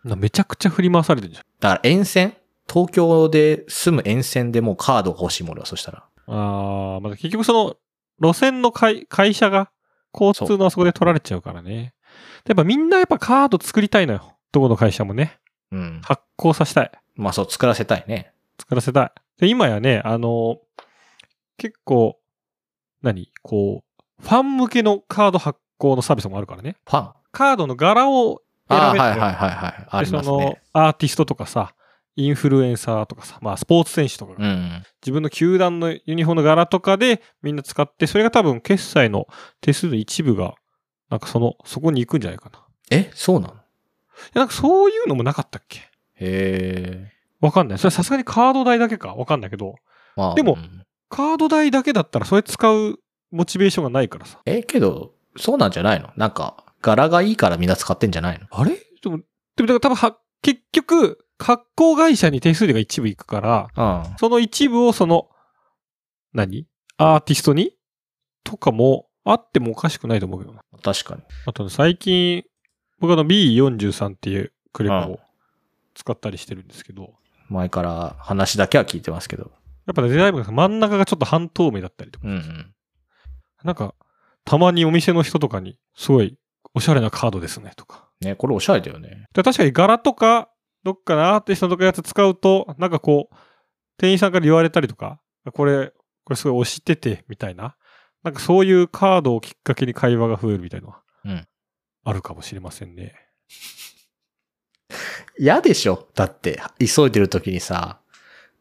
[0.04, 2.36] なめちゃくちゃ振り回されてるじだから、沿線？
[2.68, 6.04] 東京で住む沿線でもうカードが欲しいものは、そしたら。
[6.26, 6.34] ゃん。
[6.34, 7.76] あー、まあ、結局その
[8.20, 9.70] 路線の会会社が
[10.12, 11.94] 交通のあそこで取られちゃうからね。
[12.46, 14.36] やっぱみんなやっぱカード作りたいのよ。
[14.52, 15.40] どこの会社もね。
[15.72, 16.00] うん。
[16.04, 16.92] 発行させたい。
[17.16, 18.32] まあ、そう、作らせたいね。
[18.58, 19.12] 作らせたい。
[19.40, 20.58] で、今やね、あの、
[21.56, 22.18] 結構、
[23.02, 23.30] 何？
[23.42, 26.76] こう、ファン向けのカード発行のサービスもあるからね。
[26.86, 27.12] ファン？
[27.32, 29.86] カードの柄を選べああ、てはいはいはいはい。
[29.90, 31.74] あで、そりますねの。、アーティストとかさ、
[32.16, 34.82] インフルエンサーとかさ、まあスポーツ選手とかがうん。
[35.02, 39.26] 自分の球団のユニフォームの柄とかでみんな使って、それが多分決済の
[39.60, 40.54] 手数の一部が、
[41.10, 42.58] なんかその、そこに行くんじゃないかな。
[42.96, 43.54] いえ、そうなの？
[43.54, 43.60] や
[44.34, 45.80] なんかそういうのもなかったっけ？
[45.80, 45.82] へ
[46.20, 47.03] え。
[47.40, 47.78] わかんない。
[47.78, 49.74] それはさすがにカード代だけかわかんないけど、
[50.16, 50.34] まあ。
[50.34, 52.98] でもうんカード代だけだったらそれ使う
[53.30, 54.40] モチベーションがないからさ。
[54.46, 56.10] え、けど、そうなんじゃないの？
[56.16, 58.46] なんか、柄がいいからみんな使ってんじゃないの？
[58.50, 58.76] あれ？
[59.02, 59.18] でも、
[59.56, 64.16] でもだから多分は、結局、発行会社に手数料が一部行くから、うん。
[64.18, 65.28] その一部をその、
[66.32, 66.66] 何？
[66.96, 67.76] アーティストに
[68.42, 70.62] とかもあってもおかしくないと思うけどな。
[70.82, 71.22] 確かに。
[71.46, 72.44] あとね最近、
[72.98, 75.20] 僕あの B43 っていうクレカうんを
[75.94, 77.14] 使ったりしてるんですけど、
[77.48, 79.52] 前から話だけは聞いてますけど。
[79.86, 82.74] やっぱねデザインが真ん中がちょっと半透明だったりとか、うんうん。
[83.64, 83.94] なんか、
[84.44, 86.38] たまにお店の人とかに、すごい、
[86.74, 88.08] おしゃれなカードですね、とか。
[88.20, 89.26] ね、これおしゃれだよね。
[89.32, 90.50] で確かに柄とか、
[90.82, 93.36] どっかのアーティストとかやつ使うと、なんかこう、
[93.98, 95.20] 店員さんから言われたりとか、
[95.52, 95.92] これ、
[96.24, 97.76] これすごい推してて、みたいな。
[98.22, 101.46] なんかそういうカードをきっかけに会話が増えるみたいなのは、うん
[102.06, 103.14] あるかもしれませんね。
[105.38, 106.08] 嫌でしょ？
[106.14, 107.98] だって、急いでる時にさ、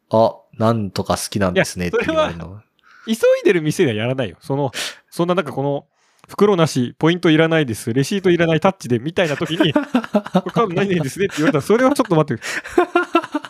[0.09, 2.61] あ、なんとか好きなんですねって言われるの。
[3.05, 4.37] 急いでる店ではやらないよ。
[4.39, 4.71] その、
[5.09, 5.85] そんななんかこの、
[6.27, 12.43] 袋なし、ポイントいらないです、レシートいらないタッチでみたいな時に、 これカードないですねって言われたら、それはちょっと待って、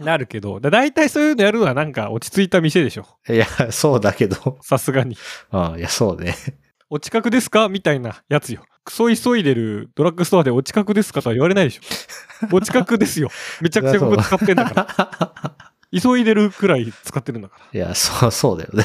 [0.03, 3.05] なるけど、だ大体そういうのやるのはなんか落ち着いた店でしょ。
[3.29, 4.57] いや、そうだけど。
[4.61, 5.15] さすがに。
[5.51, 6.35] うん、いや、そうね。
[6.95, 7.69] お近くですか？
[7.69, 8.61] みたいなやつよ。
[8.85, 11.81] クソ急いでるドラッグストアでお近くですかとは言われないでしょ。
[12.55, 13.31] お近くですよ。
[13.61, 15.55] めちゃくちゃここ使ってんだか
[15.91, 15.99] ら。
[15.99, 17.65] 急いでるくらい使ってるんだから。
[17.73, 18.83] いや、そう、そうだよね。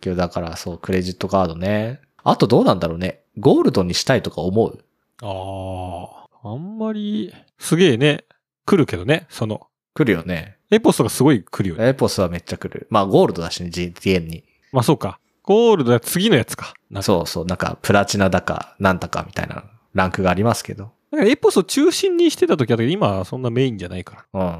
[0.00, 2.00] 今日だから、そう、クレジットカードね。
[2.22, 3.22] あとどうなんだろうね。
[3.36, 4.78] ゴールドにしたいとか思う？
[5.22, 6.48] ああ。
[6.52, 8.26] あんまり、すげえね、
[8.64, 10.58] 来るけどね、その、来るよね。
[10.70, 11.88] エポスがすごい来るよね。
[11.88, 12.86] エポスはめっちゃ来る。
[12.90, 14.44] まあ、ゴールドだしね、GTN に。
[14.70, 15.18] まあそうか。
[15.48, 16.74] ゴールドは次のやつか。
[17.00, 20.92] そうそう、なんか、プラチナだか、なんだかみたいなランクがありますけど。
[21.10, 24.40] だからエポスを中心にしてた時だけど、今はそんなメインじゃないから。
[24.40, 24.58] うん。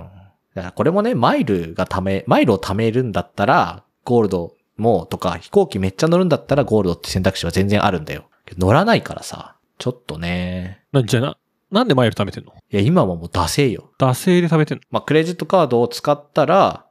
[0.55, 8.25] だからこれもね、マイルがため、マイルを貯めるんだったら、ゴールドもとか、飛行機めっちゃ乗るんだったらゴールドって選択肢は全然あるんだよ。
[8.57, 10.85] 乗らないからさ、ちょっとね。
[10.93, 11.37] なんじゃな、
[11.71, 12.55] なんでマイル貯めてんの？
[12.71, 13.91] いや、今はもう惰性よ。
[13.99, 16.87] 惰性で貯めてんのまあ、クレジットカードを使ったら、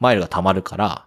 [0.00, 1.04] マイルが貯まるから、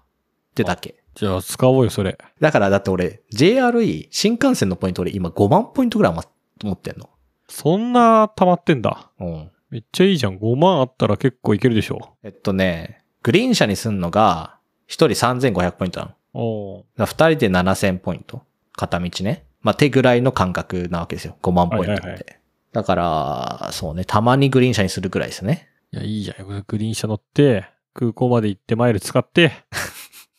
[0.52, 0.97] ってだけ。
[1.18, 2.16] じゃあ使おうよ、それ。
[2.40, 6.24] だからだって俺、JRE、新幹線のポイント俺今5万ポイントぐらいま
[6.64, 7.10] 持ってんの。
[7.50, 9.12] そんな溜まってんだ。
[9.20, 9.52] うん。
[9.72, 10.38] めっちゃいいじゃん。
[10.38, 12.14] 5万あったら結構いけるでしょ。
[12.22, 16.12] えっとね、グリーン車にすんのが、1人3500ポイントなの。
[16.34, 18.44] おーだから2人で7000ポイント。
[18.74, 19.44] 片道ね。
[19.62, 21.36] まあ、手ぐらいの感覚なわけですよ。
[21.42, 22.02] 5万ポイントって。
[22.02, 22.26] はいはいは
[22.74, 25.68] だから、そうね、たまにグリーン車にするぐらいですね。
[25.94, 26.64] いや、いいじゃん。
[26.68, 29.52] グリーン車乗って、空港まで行ってマイル使って、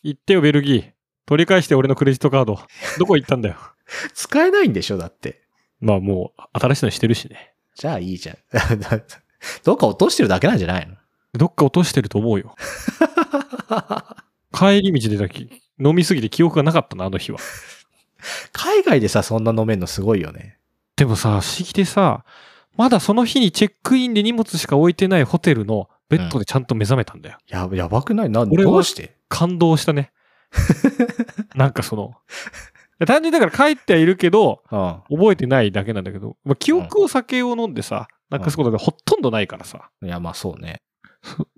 [0.02, 0.90] 行ってよ、ベルギー。
[1.26, 2.58] 取り返して俺のクレジットカード。
[2.98, 3.56] どこ行ったんだよ。
[4.14, 5.42] 使えないんでしょだって。
[5.80, 7.52] まあもう、新しいのしてるしね。
[7.74, 8.36] じゃあいいじゃん。
[9.64, 10.94] どっか落としてるだけなんじゃないの？
[11.34, 12.54] どっか落としてると思うよ。
[14.52, 17.38] 帰り道でだけ飲みすぎて記憶がなかったな、あの日は。
[18.52, 20.58] 海外でさ、そんな飲めんのすごいよね。
[20.96, 22.24] でもさ、不思議でさ、
[22.76, 27.38] まだその日にチェックインで荷物しか置いてないホテルのベッドでちゃんと目覚めたんだよ。
[27.48, 28.30] や、やばくない？
[28.30, 29.16] な、俺はどうして？
[29.28, 30.10] 感動したね。
[31.54, 32.14] なんかその、
[33.06, 35.18] 単純にだから帰ってはいるけど、うん。
[35.18, 40.80] 覚えてないだけなんだけど、まあ、記憶を酒を飲んでさ、なくすことがほとんどないからさ、いや、まあそうね。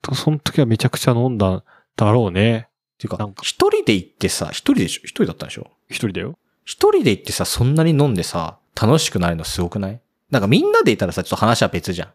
[0.05, 1.63] そその時はめちゃくちゃ飲んだん
[1.97, 2.69] だろうね。
[2.99, 5.03] ていうかなんか、一人で行ってさ、一人でしょ？
[5.05, 5.71] 一人だったんでしょ？
[5.89, 6.39] 一人だよ。
[6.65, 10.01] 一人で行ってさ、そんなに飲んでさ、楽しくないのすごくない？
[10.31, 12.09] なんかみんなでいたらさ、ちょっと話は別じゃん。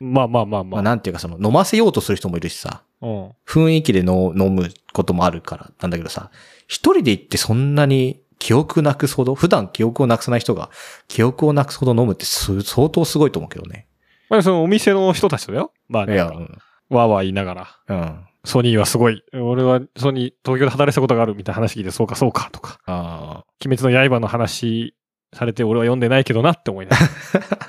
[0.00, 0.82] まあまあまあままああ。
[0.82, 3.30] なんていうかその、飲ませようとする人もいるしさ、うん。
[3.46, 6.30] 雰囲気での飲むこともあるからなんだけどさ、
[6.66, 10.70] 一人で行ってそんなに記憶なくすほど、普段記憶をなくさない人が
[11.08, 13.86] 記憶をなくすほど飲むってす相当すごいと思うけどね。
[14.28, 15.72] まあそのお店の人たちとだよ。
[15.88, 16.44] まあね、いや、わうん。
[16.90, 17.68] ーわー言いながら。
[17.88, 18.24] うん。
[18.44, 19.22] ソニーはすごい。
[19.34, 22.78] 俺はソニー、東京で働いたことがあるみたいな話聞いて、そうかそうかとか。
[22.86, 24.94] あ鬼滅の刃の話
[25.34, 27.10] されて俺は読んでないけどなって思いながら。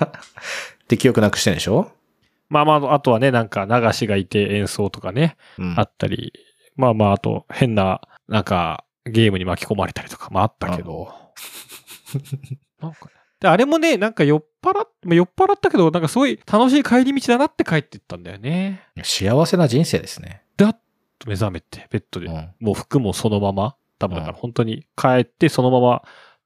[0.00, 0.12] あ。
[0.88, 1.90] で、記憶なくしてんでしょ？
[2.52, 5.74] まあまあ、あとはね、なんか流しがいて演奏とかね、うん。
[5.78, 6.32] あったり。
[6.76, 11.12] まあまあ、あと変な、なんかゲームに巻き込まれたりとかもあったけど。
[12.80, 18.82] なんかねで、あれもね、なんか酔っ払っ、まあ酔っ払ったけど、なんかすごい楽しい帰り道だなって帰っていったんだよね。
[19.02, 20.42] 幸せな人生ですね。
[20.56, 20.80] だっ
[21.18, 22.26] と目覚めて、ベッドで。
[22.26, 22.54] うん。
[22.60, 23.76] もう服もそのまま。
[23.98, 26.02] 多分だからうん本当に帰ってそのまま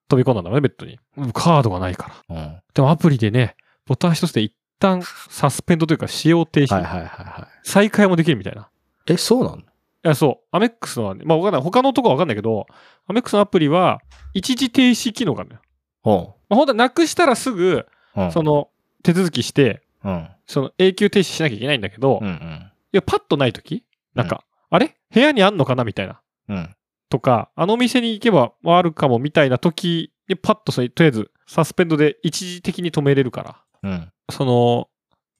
[0.08, 0.98] 飛び込んだんだろうね、ベッドに。
[1.16, 2.36] うんカードがないから。
[2.36, 2.60] うん。
[2.72, 7.46] でもアプリでね、ボタン一つで行っ旦サスペンドというか使用停止、はいはいはいはい。
[7.62, 8.68] 再開もできるみたいな。
[9.06, 9.58] え、そうなの？
[9.58, 9.62] い
[10.02, 10.46] や、そう。
[10.52, 11.62] アメックスのはね、まあわかんない。
[11.62, 12.66] 他のとこはわかんないけど、
[13.06, 14.00] アメックスのアプリは
[14.34, 15.62] 一時停止機能があるのよ。
[16.02, 17.86] ほまあ、本当はなくしたらすぐ、
[18.16, 18.20] う。
[18.20, 18.32] うん。
[18.32, 18.68] その
[19.02, 20.28] 手続きして、うん。
[20.46, 22.72] その永久停止しなきゃいけないんだけど、いうんうん。
[22.92, 23.84] や、パッとないとき
[24.14, 24.96] なんか、あれ？
[25.12, 25.84] 部屋にあんのかな？
[25.84, 26.20] みたいな。
[26.48, 26.76] うん。
[27.08, 33.42] とか、あのお店に行けばあるかもみたいな時にパッとそれ、とりあえずサスペンドで一時的に止めれるか
[33.82, 34.12] ら、うん。
[34.30, 34.88] その、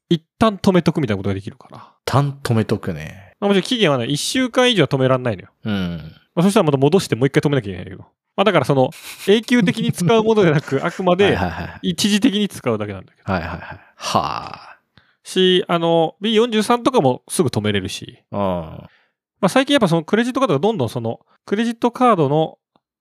[0.09, 1.93] 一旦止めとくみたいなことができるから。
[2.05, 3.35] 単止めとくね。
[3.41, 5.49] まあ、もちろん期限はね、1週間以上は止めらんないのよ。
[5.65, 6.13] うん。
[6.35, 8.05] まあ、そしたらまた戻してもう一回止めなきゃいけないけど。
[8.37, 8.91] まあだからその、
[9.27, 11.39] 永久的に使うものでなく、 あくまはいで。
[11.83, 13.33] 一時的に使うだけなんだけど。
[13.33, 13.81] はいはいはい。
[13.97, 14.77] は
[15.25, 18.23] し、あの、B43 とかもすぐ止めれるし。
[18.31, 18.37] あ。
[18.37, 18.41] うん。
[18.43, 18.89] ま
[19.41, 22.59] あ最近やっぱそのクレジットカードがどんどんその、クレジットカードの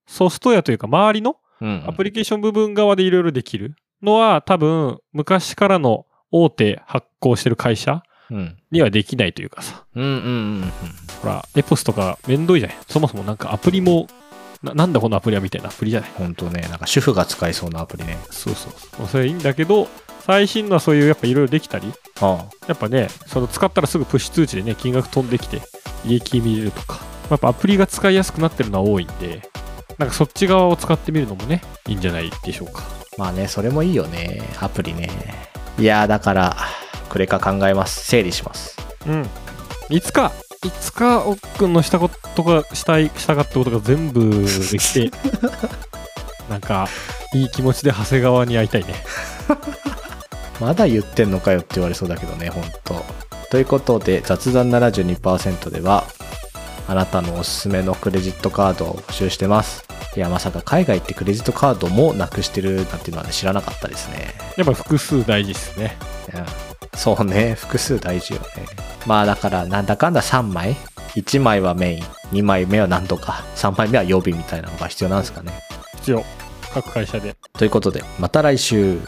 [0.07, 1.83] ソフトウェアというか周りのうん。
[1.87, 8.57] アプリケーション部分側でいろいろできるのは多分昔からの大手発行してる会社うん。
[8.71, 9.85] にはできないというかさ。
[9.95, 10.17] うんうんう
[10.61, 10.71] ん
[11.21, 12.77] ほら、エポスとかめんどいじゃない。
[12.87, 14.07] そもそもなんかアプリも、
[14.63, 16.09] ななんだこのアプリはみたいなアプリじゃない？
[16.09, 16.25] うん。
[16.25, 18.17] ほんとね、なんか主婦が使いそうなアプリね。
[18.31, 18.99] そうそうそう。
[19.01, 19.87] まあそれいいんだけど、
[20.21, 25.61] 最新のはそういうやっぱいろいろできたり、あやっぱね、その使ったらすぐプッシュ通知でね、金額飛んできて、
[26.05, 29.47] 利益見れるとか、やっぱアプリが使いやすくなってるのは多いんで、
[29.99, 32.81] なんかそっち側を使ってみるのもね、いいんじゃないでしょうか。
[33.17, 34.41] まあね、それもいいよね。
[34.59, 35.09] アプリね。
[35.77, 36.57] いやー、だから、
[37.09, 38.05] クレカ考えます。
[38.05, 38.77] 整理します。
[39.07, 39.29] うん。
[39.89, 40.31] いつか、
[40.63, 45.11] いつか、おっくんのしたことが、したい、したかったことが全部できて、
[46.49, 46.87] なんか、
[47.33, 48.95] いい気持ちで長谷川に会いたいね。
[50.59, 53.05] まだ言ってんのかよって言われそうだけどね、ほんと。
[53.51, 56.05] ということで、雑談72%では、
[56.87, 59.85] あなたのおすすめのクレジットカードを募集してます。
[60.15, 64.33] いや、まさか海外ってクレジットカードもなくしてるなんていうのは、ね、知らなかったですね。
[64.57, 65.97] やっぱ複数大事ですね。
[66.33, 68.47] うんそうね、複数大事よね。
[69.05, 70.75] まあだから、なんだかんだ3枚
[71.15, 75.51] ?1 枚はメイン、2枚目は何とか、3枚目は予備みたいなのが必要なんですかね。
[75.97, 76.23] 必要。
[76.73, 77.35] 各会社で。
[77.53, 78.99] ということで、また来週。